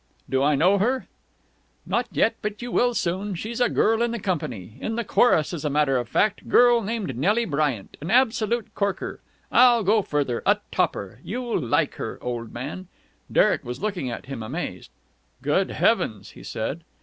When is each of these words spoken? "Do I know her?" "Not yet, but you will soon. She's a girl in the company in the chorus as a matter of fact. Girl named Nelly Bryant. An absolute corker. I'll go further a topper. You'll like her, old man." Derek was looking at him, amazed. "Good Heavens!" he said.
"Do 0.27 0.41
I 0.41 0.55
know 0.55 0.79
her?" 0.79 1.05
"Not 1.85 2.07
yet, 2.11 2.33
but 2.41 2.63
you 2.63 2.71
will 2.71 2.95
soon. 2.95 3.35
She's 3.35 3.61
a 3.61 3.69
girl 3.69 4.01
in 4.01 4.09
the 4.09 4.17
company 4.19 4.79
in 4.81 4.95
the 4.95 5.03
chorus 5.03 5.53
as 5.53 5.63
a 5.63 5.69
matter 5.69 5.95
of 5.97 6.09
fact. 6.09 6.49
Girl 6.49 6.81
named 6.81 7.15
Nelly 7.15 7.45
Bryant. 7.45 7.97
An 8.01 8.09
absolute 8.09 8.73
corker. 8.73 9.21
I'll 9.51 9.83
go 9.83 10.01
further 10.01 10.41
a 10.43 10.57
topper. 10.71 11.19
You'll 11.23 11.59
like 11.61 11.93
her, 11.97 12.17
old 12.19 12.51
man." 12.51 12.87
Derek 13.31 13.63
was 13.63 13.79
looking 13.79 14.09
at 14.09 14.25
him, 14.25 14.41
amazed. 14.41 14.89
"Good 15.43 15.69
Heavens!" 15.69 16.31
he 16.31 16.41
said. 16.41 16.83